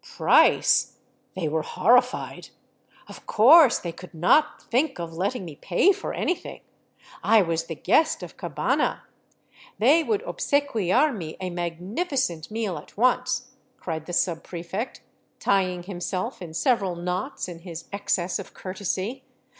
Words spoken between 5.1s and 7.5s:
letting me pay for anything. I